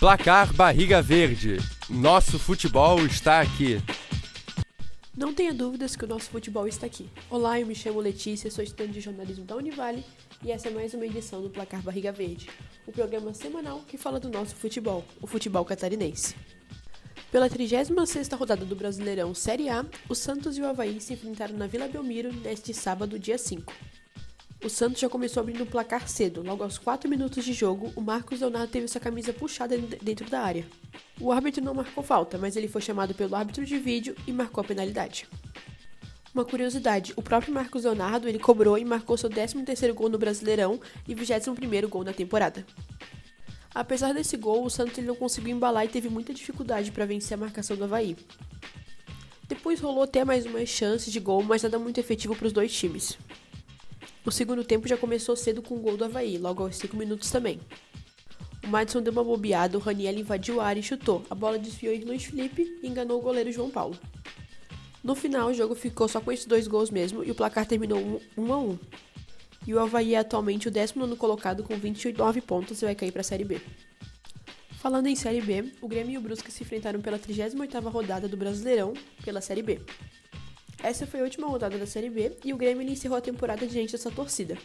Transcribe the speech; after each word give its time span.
Placar 0.00 0.50
Barriga 0.54 1.02
Verde. 1.02 1.58
Nosso 1.90 2.38
futebol 2.38 3.04
está 3.04 3.38
aqui. 3.38 3.76
Não 5.14 5.34
tenha 5.34 5.52
dúvidas 5.52 5.94
que 5.94 6.06
o 6.06 6.08
nosso 6.08 6.30
futebol 6.30 6.66
está 6.66 6.86
aqui. 6.86 7.06
Olá, 7.28 7.60
eu 7.60 7.66
me 7.66 7.74
chamo 7.74 8.00
Letícia, 8.00 8.50
sou 8.50 8.64
estudante 8.64 8.94
de 8.94 9.02
jornalismo 9.02 9.44
da 9.44 9.56
Univale 9.56 10.02
e 10.42 10.50
essa 10.50 10.68
é 10.68 10.70
mais 10.70 10.94
uma 10.94 11.04
edição 11.04 11.42
do 11.42 11.50
Placar 11.50 11.82
Barriga 11.82 12.10
Verde, 12.10 12.48
o 12.86 12.92
programa 12.92 13.34
semanal 13.34 13.82
que 13.86 13.98
fala 13.98 14.18
do 14.18 14.30
nosso 14.30 14.56
futebol, 14.56 15.04
o 15.20 15.26
futebol 15.26 15.66
catarinense. 15.66 16.34
Pela 17.30 17.50
36ª 17.50 18.38
rodada 18.38 18.64
do 18.64 18.74
Brasileirão 18.74 19.34
Série 19.34 19.68
A, 19.68 19.84
o 20.08 20.14
Santos 20.14 20.56
e 20.56 20.62
o 20.62 20.66
Havaí 20.66 20.98
se 20.98 21.12
enfrentaram 21.12 21.58
na 21.58 21.66
Vila 21.66 21.86
Belmiro 21.88 22.32
neste 22.32 22.72
sábado, 22.72 23.18
dia 23.18 23.36
5. 23.36 23.70
O 24.62 24.68
Santos 24.68 25.00
já 25.00 25.08
começou 25.08 25.40
abrindo 25.40 25.62
o 25.62 25.66
placar 25.66 26.06
cedo. 26.06 26.42
Logo 26.42 26.62
aos 26.62 26.76
4 26.76 27.08
minutos 27.08 27.44
de 27.44 27.52
jogo, 27.54 27.90
o 27.96 28.02
Marcos 28.02 28.40
Leonardo 28.40 28.70
teve 28.70 28.86
sua 28.88 29.00
camisa 29.00 29.32
puxada 29.32 29.76
dentro 29.78 30.28
da 30.28 30.40
área. 30.40 30.66
O 31.18 31.32
árbitro 31.32 31.64
não 31.64 31.72
marcou 31.72 32.04
falta, 32.04 32.36
mas 32.36 32.56
ele 32.56 32.68
foi 32.68 32.82
chamado 32.82 33.14
pelo 33.14 33.34
árbitro 33.34 33.64
de 33.64 33.78
vídeo 33.78 34.14
e 34.26 34.32
marcou 34.32 34.60
a 34.60 34.66
penalidade. 34.66 35.26
Uma 36.34 36.44
curiosidade, 36.44 37.14
o 37.16 37.22
próprio 37.22 37.54
Marcos 37.54 37.84
Leonardo 37.84 38.28
ele 38.28 38.38
cobrou 38.38 38.76
e 38.76 38.84
marcou 38.84 39.16
seu 39.16 39.30
13º 39.30 39.94
gol 39.94 40.10
no 40.10 40.18
Brasileirão 40.18 40.78
e 41.08 41.14
21º 41.14 41.88
gol 41.88 42.04
na 42.04 42.12
temporada. 42.12 42.64
Apesar 43.74 44.12
desse 44.12 44.36
gol, 44.36 44.64
o 44.64 44.70
Santos 44.70 45.02
não 45.02 45.16
conseguiu 45.16 45.56
embalar 45.56 45.86
e 45.86 45.88
teve 45.88 46.10
muita 46.10 46.34
dificuldade 46.34 46.92
para 46.92 47.06
vencer 47.06 47.34
a 47.34 47.40
marcação 47.40 47.76
do 47.76 47.84
Havaí. 47.84 48.14
Depois 49.48 49.80
rolou 49.80 50.02
até 50.02 50.22
mais 50.22 50.44
umas 50.44 50.68
chances 50.68 51.10
de 51.10 51.18
gol, 51.18 51.42
mas 51.42 51.62
nada 51.62 51.78
muito 51.78 51.98
efetivo 51.98 52.36
para 52.36 52.46
os 52.46 52.52
dois 52.52 52.72
times. 52.72 53.18
O 54.24 54.30
segundo 54.30 54.62
tempo 54.62 54.86
já 54.86 54.96
começou 54.96 55.34
cedo 55.34 55.62
com 55.62 55.76
o 55.76 55.80
gol 55.80 55.96
do 55.96 56.04
Havaí, 56.04 56.36
logo 56.36 56.62
aos 56.62 56.76
5 56.76 56.96
minutos 56.96 57.30
também. 57.30 57.58
O 58.62 58.68
Madison 58.68 59.00
deu 59.00 59.12
uma 59.12 59.24
bobeada, 59.24 59.78
o 59.78 59.80
Raniel 59.80 60.18
invadiu 60.18 60.60
a 60.60 60.66
área 60.66 60.80
e 60.80 60.82
chutou. 60.82 61.24
A 61.30 61.34
bola 61.34 61.58
desviou 61.58 61.94
em 61.94 62.04
Luiz 62.04 62.24
Felipe 62.24 62.78
e 62.82 62.86
enganou 62.86 63.18
o 63.18 63.22
goleiro 63.22 63.50
João 63.50 63.70
Paulo. 63.70 63.98
No 65.02 65.14
final, 65.14 65.48
o 65.48 65.54
jogo 65.54 65.74
ficou 65.74 66.06
só 66.06 66.20
com 66.20 66.30
esses 66.30 66.44
dois 66.44 66.68
gols 66.68 66.90
mesmo 66.90 67.24
e 67.24 67.30
o 67.30 67.34
placar 67.34 67.66
terminou 67.66 68.20
1 68.36 68.52
a 68.52 68.58
1. 68.58 68.78
E 69.66 69.74
o 69.74 69.80
Havaí 69.80 70.14
é 70.14 70.18
atualmente 70.18 70.68
o 70.68 70.70
19 70.70 71.16
colocado 71.16 71.62
com 71.62 71.74
29 71.76 72.42
pontos 72.42 72.82
e 72.82 72.84
vai 72.84 72.94
cair 72.94 73.12
para 73.12 73.22
a 73.22 73.24
Série 73.24 73.44
B. 73.44 73.60
Falando 74.80 75.06
em 75.06 75.16
Série 75.16 75.40
B, 75.40 75.72
o 75.80 75.88
Grêmio 75.88 76.14
e 76.14 76.18
o 76.18 76.20
Brusque 76.20 76.50
se 76.50 76.62
enfrentaram 76.62 77.00
pela 77.00 77.18
38ª 77.18 77.90
rodada 77.90 78.28
do 78.28 78.36
Brasileirão 78.36 78.92
pela 79.24 79.40
Série 79.40 79.62
B. 79.62 79.80
Essa 80.82 81.06
foi 81.06 81.20
a 81.20 81.24
última 81.24 81.46
rodada 81.46 81.76
da 81.76 81.86
Série 81.86 82.08
B 82.08 82.32
e 82.42 82.54
o 82.54 82.56
Grêmio 82.56 82.82
encerrou 82.88 83.18
a 83.18 83.20
temporada 83.20 83.66
diante 83.66 83.92
dessa 83.92 84.10
torcida. 84.10 84.56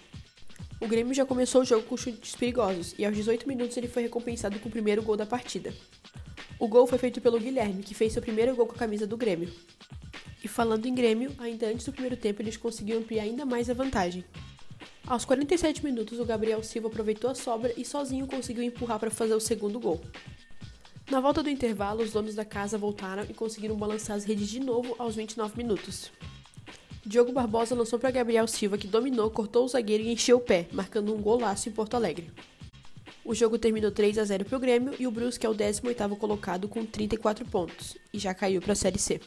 O 0.80 0.88
Grêmio 0.88 1.14
já 1.14 1.26
começou 1.26 1.62
o 1.62 1.66
jogo 1.66 1.84
com 1.84 1.98
chutes 1.98 2.36
perigosos 2.36 2.96
e 2.98 3.06
aos 3.06 3.16
18 3.16 3.48
minutos 3.48 3.76
ele 3.76 3.88
foi 3.88 4.04
recompensado 4.04 4.58
com 4.60 4.70
o 4.70 4.72
primeiro 4.72 5.04
gol 5.04 5.18
da 5.18 5.26
partida. 5.26 5.74
O 6.58 6.70
gol 6.70 6.88
foi 6.88 6.98
feito 6.98 7.20
pelo 7.20 7.40
Guilherme, 7.40 7.84
que 7.84 7.94
fez 7.94 8.14
seu 8.14 8.22
primeiro 8.22 8.56
gol 8.56 8.66
com 8.66 8.76
a 8.76 8.78
camisa 8.78 9.06
do 9.06 9.18
Grêmio. 9.18 9.52
E 10.42 10.48
falando 10.48 10.86
em 10.86 10.96
Grêmio, 10.96 11.34
ainda 11.38 11.68
antes 11.68 11.86
do 11.86 11.92
primeiro 11.92 12.16
tempo 12.16 12.42
eles 12.42 12.56
conseguiram 12.56 13.00
ampliar 13.00 13.24
ainda 13.24 13.46
mais 13.46 13.70
a 13.70 13.74
vantagem. 13.74 14.24
Aos 15.06 15.26
47 15.26 15.84
minutos, 15.84 16.20
o 16.20 16.26
Gabriel 16.26 16.64
Silva 16.64 16.88
aproveitou 16.88 17.30
a 17.30 17.36
sobra 17.36 17.74
e 17.76 17.84
sozinho 17.84 18.26
conseguiu 18.26 18.64
empurrar 18.64 19.00
para 19.00 19.12
fazer 19.12 19.34
o 19.34 19.40
segundo 19.40 19.80
gol. 19.80 20.02
Na 21.10 21.20
volta 21.20 21.44
do 21.44 21.50
intervalo, 21.50 22.02
os 22.02 22.12
donos 22.12 22.34
da 22.34 22.44
casa 22.44 22.80
voltaram 22.80 23.24
e 23.30 23.34
conseguiram 23.34 23.76
balançar 23.76 24.18
as 24.18 24.26
redes 24.26 24.50
de 24.50 24.60
novo 24.60 24.96
aos 24.98 25.16
29 25.16 25.56
minutos. 25.56 26.12
Diogo 27.06 27.32
Barbosa 27.32 27.76
lançou 27.76 28.00
para 28.00 28.10
Gabriel 28.10 28.48
Silva, 28.48 28.76
que 28.76 28.88
dominou, 28.88 29.30
cortou 29.30 29.66
o 29.66 29.68
zagueiro 29.68 30.04
e 30.04 30.12
encheu 30.12 30.38
o 30.38 30.42
pé, 30.42 30.68
marcando 30.72 31.14
um 31.14 31.22
golaço 31.22 31.70
em 31.70 31.72
Porto 31.72 31.94
Alegre. 31.94 32.32
O 33.24 33.36
jogo 33.36 33.60
terminou 33.60 33.92
3 33.92 34.18
a 34.18 34.24
0 34.24 34.46
para 34.46 34.58
o 34.58 34.60
Grêmio 34.60 34.96
e 34.98 35.06
o 35.06 35.12
Brusque 35.12 35.46
é 35.46 35.50
o 35.50 35.54
18º 35.54 36.18
colocado 36.18 36.68
com 36.68 36.84
34 36.84 37.46
pontos 37.46 37.96
e 38.12 38.18
já 38.18 38.34
caiu 38.34 38.60
para 38.60 38.74
a 38.74 38.76
Série 38.76 38.98
C. 38.98 39.22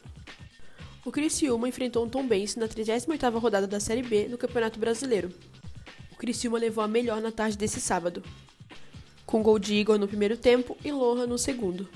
O 1.04 1.12
Criciúma 1.12 1.68
enfrentou 1.68 2.04
um 2.04 2.08
Tombense 2.08 2.58
na 2.58 2.66
38ª 2.66 3.38
rodada 3.38 3.68
da 3.68 3.78
Série 3.78 4.02
B 4.02 4.26
no 4.26 4.36
Campeonato 4.36 4.80
Brasileiro. 4.80 5.30
O 6.10 6.16
Criciúma 6.16 6.58
levou 6.58 6.82
a 6.82 6.88
melhor 6.88 7.20
na 7.20 7.30
tarde 7.30 7.56
desse 7.56 7.80
sábado, 7.80 8.22
com 9.28 9.42
gol 9.42 9.58
de 9.58 9.74
Igor 9.74 9.98
no 9.98 10.08
primeiro 10.08 10.38
tempo 10.38 10.74
e 10.82 10.90
Lohan 10.90 11.26
no 11.26 11.36
segundo. 11.36 11.86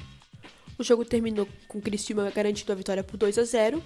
O 0.79 0.85
jogo 0.85 1.03
terminou 1.03 1.49
com 1.67 1.81
Criciúma 1.81 2.31
garantindo 2.31 2.71
a 2.71 2.75
vitória 2.75 3.03
por 3.03 3.17
2 3.17 3.39
a 3.39 3.45
0 3.45 3.83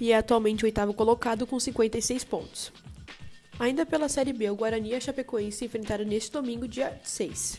e 0.00 0.12
é 0.12 0.16
atualmente 0.16 0.62
o 0.62 0.66
oitavo 0.66 0.94
colocado 0.94 1.48
com 1.48 1.58
56 1.58 2.22
pontos. 2.22 2.72
Ainda 3.58 3.84
pela 3.84 4.08
Série 4.08 4.32
B, 4.32 4.48
o 4.50 4.54
Guarani 4.54 4.90
e 4.90 4.94
a 4.94 5.00
Chapecoense 5.00 5.58
se 5.58 5.64
enfrentaram 5.64 6.04
neste 6.04 6.30
domingo, 6.30 6.68
dia 6.68 6.96
6. 7.02 7.58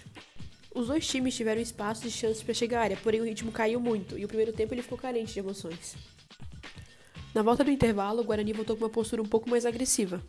Os 0.74 0.88
dois 0.88 1.06
times 1.06 1.36
tiveram 1.36 1.62
espaço 1.62 2.08
e 2.08 2.10
chances 2.10 2.42
para 2.42 2.54
chegar 2.54 2.80
à 2.80 2.84
área, 2.84 2.98
porém 3.04 3.20
o 3.20 3.26
ritmo 3.26 3.52
caiu 3.52 3.82
muito 3.82 4.18
e 4.18 4.24
o 4.24 4.30
primeiro 4.30 4.54
tempo 4.54 4.74
ele 4.74 4.82
ficou 4.82 4.98
carente 4.98 5.34
de 5.34 5.40
emoções. 5.40 5.98
Na 7.36 7.42
volta 7.42 7.66
do 7.66 7.72
intervalo, 7.72 8.22
o 8.22 8.24
Guarani 8.24 8.54
voltou 8.54 8.78
com 8.78 8.86
uma 8.86 8.90
postura 8.90 9.22
um 9.22 9.28
pouco 9.28 9.50
mais 9.50 9.66
agressiva. 9.66 10.24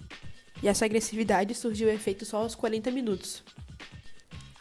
E 0.61 0.67
essa 0.67 0.85
agressividade 0.85 1.55
surgiu 1.55 1.89
efeito 1.89 2.25
só 2.25 2.39
aos 2.39 2.57
40 2.57 2.91
minutos, 2.91 3.45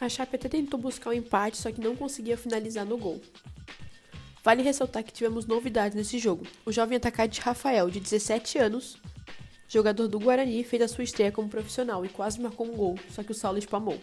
a 0.04 0.08
Chape 0.08 0.36
até 0.36 0.48
tentou 0.48 0.78
buscar 0.80 1.10
o 1.10 1.12
um 1.12 1.16
empate, 1.16 1.56
só 1.56 1.70
que 1.70 1.80
não 1.80 1.94
conseguia 1.94 2.36
finalizar 2.36 2.84
no 2.84 2.98
gol. 2.98 3.20
Vale 4.42 4.62
ressaltar 4.62 5.04
que 5.04 5.12
tivemos 5.12 5.46
novidades 5.46 5.96
nesse 5.96 6.18
jogo. 6.18 6.44
O 6.66 6.72
jovem 6.72 6.96
atacante 6.96 7.40
Rafael, 7.40 7.88
de 7.88 8.00
17 8.00 8.58
anos, 8.58 8.98
jogador 9.68 10.08
do 10.08 10.18
Guarani, 10.18 10.64
fez 10.64 10.82
a 10.82 10.88
sua 10.88 11.04
estreia 11.04 11.30
como 11.30 11.48
profissional 11.48 12.04
e 12.04 12.08
quase 12.08 12.40
marcou 12.40 12.66
um 12.66 12.76
gol, 12.76 12.98
só 13.10 13.22
que 13.22 13.30
o 13.30 13.34
Saulo 13.34 13.58
espamou. 13.58 13.98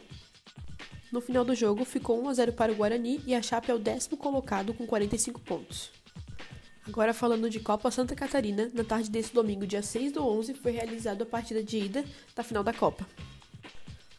No 1.12 1.20
final 1.20 1.44
do 1.44 1.54
jogo, 1.54 1.84
ficou 1.84 2.24
1 2.24 2.30
a 2.30 2.34
0 2.34 2.54
para 2.54 2.72
o 2.72 2.76
Guarani 2.76 3.20
e 3.26 3.36
a 3.36 3.42
Chape 3.42 3.72
é 3.72 3.74
o 3.74 3.80
décimo 3.80 4.16
colocado 4.16 4.74
com 4.74 4.88
45 4.88 5.42
pontos. 5.42 5.92
Agora 6.88 7.14
falando 7.14 7.50
de 7.50 7.60
Copa 7.60 7.92
Santa 7.92 8.16
Catarina, 8.16 8.72
na 8.74 8.84
tarde 8.84 9.10
desse 9.10 9.34
domingo, 9.34 9.68
dia 9.68 9.84
6 9.84 10.14
do 10.14 10.26
11, 10.26 10.54
foi 10.54 10.72
realizada 10.72 11.24
a 11.24 11.28
partida 11.28 11.62
de 11.62 11.78
ida 11.78 12.06
da 12.34 12.44
final 12.44 12.64
da 12.64 12.74
Copa. 12.74 13.06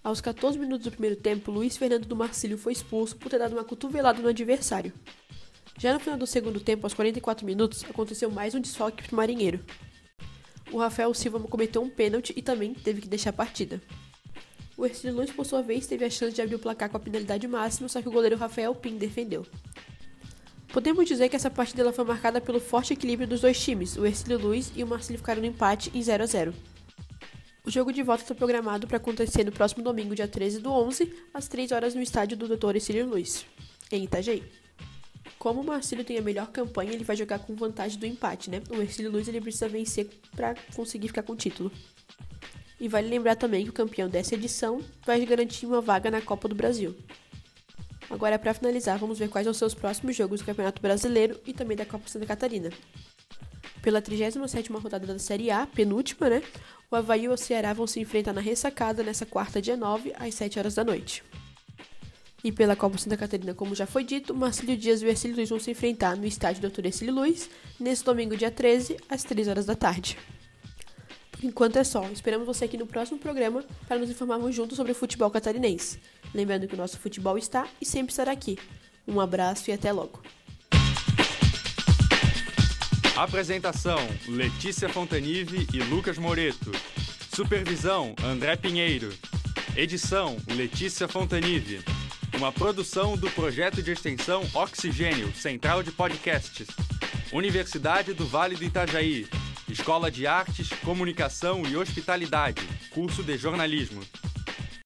Aos 0.03 0.23
14 0.23 0.59
minutos 0.59 0.85
do 0.85 0.91
primeiro 0.91 1.15
tempo, 1.15 1.51
Luiz 1.51 1.77
Fernando 1.77 2.07
do 2.07 2.17
Marcílio 2.17 2.57
foi 2.57 2.73
expulso 2.73 3.15
por 3.17 3.29
ter 3.29 3.39
dado 3.39 3.53
uma 3.53 3.65
cotovelada 3.65 4.23
no 4.23 4.29
adversário. 4.29 4.95
Já 5.79 5.93
no 5.93 6.01
final 6.01 6.17
do 6.17 6.27
segundo 6.27 6.59
tempo, 6.59 6.87
aos 6.87 6.95
44 6.95 7.45
minutos, 7.45 7.85
aconteceu 7.85 8.31
mais 8.31 8.55
um 8.55 8.61
desfoque 8.61 9.03
para 9.03 9.13
o 9.13 9.17
Marinheiro. 9.17 9.61
O 10.73 10.79
Rafael 10.79 11.13
Silva 11.13 11.39
cometeu 11.41 11.83
um 11.83 11.91
pênalti 11.91 12.33
e 12.35 12.41
também 12.41 12.73
teve 12.73 13.03
que 13.03 13.09
deixar 13.09 13.31
a 13.31 13.35
partida. 13.35 13.79
O 14.75 14.87
Ercílio 14.87 15.17
Luiz, 15.17 15.31
por 15.31 15.45
sua 15.45 15.61
vez, 15.61 15.87
teve 15.87 16.03
a 16.03 16.11
chance 16.11 16.35
de 16.35 16.41
abrir 16.41 16.55
o 16.55 16.59
placar 16.59 16.89
com 16.89 16.97
a 16.97 17.01
penalidade 17.01 17.47
máxima, 17.47 17.87
só 17.87 18.01
que 18.01 18.09
o 18.09 18.13
goleiro 18.13 18.37
Rafael 18.37 18.75
Pim 18.75 18.97
defendeu. 18.97 19.45
Podemos 20.73 21.07
dizer 21.07 21.29
que 21.29 21.37
essa 21.37 21.51
partida 21.51 21.93
foi 21.93 22.05
marcada 22.07 22.41
pelo 22.41 22.59
forte 22.59 22.95
equilíbrio 22.95 23.29
dos 23.29 23.43
dois 23.43 23.63
times, 23.63 23.99
o 23.99 24.07
Ercílio 24.07 24.39
Luiz 24.39 24.73
e 24.75 24.83
o 24.83 24.87
Marcílio 24.87 25.19
ficaram 25.19 25.43
no 25.43 25.47
empate 25.47 25.91
em 25.95 26.01
0 26.01 26.23
a 26.23 26.27
0. 26.27 26.55
O 27.65 27.71
jogo 27.71 27.93
de 27.93 28.03
volta 28.03 28.23
está 28.23 28.35
programado 28.35 28.87
para 28.87 28.97
acontecer 28.97 29.45
no 29.45 29.53
próximo 29.53 29.85
domingo, 29.85 30.15
dia 30.15 30.27
13 30.27 30.61
do 30.61 30.73
11, 30.73 31.13
às 31.35 31.47
3 31.47 31.73
horas 31.73 31.95
no 31.95 32.01
estádio 32.01 32.37
do 32.37 32.49
Dr. 32.49 32.79
Cílio 32.81 33.07
Luiz, 33.07 33.45
em 33.93 34.05
Itajaí. 34.05 34.43
Como 35.39 35.61
o 35.61 35.65
Marcílio 35.65 36.05
tem 36.05 36.19
a 36.19 36.23
melhor 36.23 36.49
campanha, 36.49 36.93
ele 36.93 37.05
vai 37.05 37.17
jogar 37.17 37.39
com 37.41 37.55
vantagem 37.55 37.99
do 37.99 38.07
empate, 38.07 38.51
né? 38.51 38.63
O 38.71 38.81
Ercílio 38.81 39.11
Luiz 39.11 39.29
ele 39.29 39.41
precisa 39.41 39.69
vencer 39.69 40.09
para 40.35 40.55
conseguir 40.75 41.09
ficar 41.09 41.23
com 41.23 41.35
o 41.35 41.37
título. 41.37 41.71
E 42.79 42.89
vale 42.89 43.09
lembrar 43.09 43.37
também 43.37 43.65
que 43.65 43.71
o 43.71 43.75
campeão 43.75 44.09
dessa 44.09 44.35
edição 44.35 44.81
vai 45.05 45.25
garantir 45.27 45.67
uma 45.67 45.83
vaga 45.83 46.11
na 46.11 46.23
Copa 46.23 46.49
do 46.49 46.55
Brasil. 46.55 46.97
Agora, 48.09 48.39
para 48.39 48.55
finalizar, 48.55 48.99
vamos 48.99 49.19
ver 49.19 49.29
quais 49.29 49.45
são 49.45 49.53
os 49.53 49.59
seus 49.59 49.75
próximos 49.75 50.17
jogos 50.17 50.41
do 50.41 50.47
Campeonato 50.47 50.81
Brasileiro 50.81 51.39
e 51.47 51.53
também 51.53 51.77
da 51.77 51.85
Copa 51.85 52.09
Santa 52.09 52.27
Catarina. 52.27 52.71
Pela 53.83 54.03
37ª 54.03 54.81
rodada 54.81 55.07
da 55.07 55.19
Série 55.19 55.51
A, 55.51 55.67
penúltima, 55.67 56.29
né? 56.29 56.43
O 56.91 56.97
Havaí 56.97 57.25
e 57.25 57.29
o 57.29 57.37
Ceará 57.37 57.73
vão 57.73 57.87
se 57.87 58.01
enfrentar 58.01 58.33
na 58.33 58.41
ressacada 58.41 59.03
nessa 59.03 59.25
quarta, 59.25 59.61
dia 59.61 59.77
9, 59.77 60.13
às 60.19 60.35
7 60.35 60.59
horas 60.59 60.75
da 60.75 60.85
noite. 60.85 61.23
E 62.43 62.51
pela 62.51 62.75
Copa 62.75 62.97
Santa 62.97 63.17
Catarina, 63.17 63.55
como 63.55 63.75
já 63.75 63.87
foi 63.87 64.03
dito, 64.03 64.35
Marcílio 64.35 64.77
Dias 64.77 65.03
e 65.03 65.07
Ercílio 65.07 65.37
Luiz 65.37 65.51
vão 65.51 65.61
se 65.61 65.71
enfrentar 65.71 66.17
no 66.17 66.27
estádio 66.27 66.69
Dr. 66.69 66.87
Ercílio 66.87 67.15
Luiz, 67.15 67.51
nesse 67.79 68.05
domingo, 68.05 68.37
dia 68.37 68.51
13, 68.51 68.97
às 69.09 69.23
3 69.25 69.49
horas 69.49 69.67
da 69.67 69.75
tarde. 69.75 70.19
Por 71.31 71.45
enquanto 71.45 71.77
é 71.77 71.85
só. 71.85 72.05
Esperamos 72.11 72.47
você 72.47 72.67
aqui 72.67 72.77
no 72.77 72.87
próximo 72.87 73.19
programa 73.19 73.65
para 73.89 73.99
nos 73.99 74.11
informarmos 74.11 74.55
juntos 74.55 74.77
sobre 74.77 74.93
o 74.93 74.95
futebol 74.95 75.31
catarinense. 75.31 75.99
Lembrando 76.35 76.67
que 76.67 76.75
o 76.75 76.79
nosso 76.79 76.99
futebol 76.99 77.39
está 77.39 77.67
e 77.81 77.87
sempre 77.87 78.13
estará 78.13 78.33
aqui. 78.33 78.59
Um 79.07 79.21
abraço 79.21 79.71
e 79.71 79.73
até 79.73 79.91
logo. 79.91 80.23
Apresentação: 83.21 83.99
Letícia 84.27 84.89
Fontanive 84.89 85.67
e 85.75 85.83
Lucas 85.83 86.17
Moreto. 86.17 86.73
Supervisão: 87.31 88.15
André 88.25 88.57
Pinheiro. 88.57 89.13
Edição: 89.77 90.39
Letícia 90.49 91.07
Fontanive. 91.07 91.85
Uma 92.35 92.51
produção 92.51 93.19
do 93.19 93.29
projeto 93.33 93.83
de 93.83 93.91
extensão 93.91 94.43
Oxigênio, 94.55 95.31
Central 95.35 95.83
de 95.83 95.93
Podcasts. 95.93 96.67
Universidade 97.31 98.15
do 98.15 98.27
Vale 98.27 98.57
do 98.57 98.65
Itajaí. 98.65 99.29
Escola 99.69 100.11
de 100.11 100.27
Artes, 100.27 100.71
Comunicação 100.83 101.63
e 101.67 101.77
Hospitalidade. 101.77 102.67
Curso 102.89 103.23
de 103.23 103.37
Jornalismo. 103.37 104.01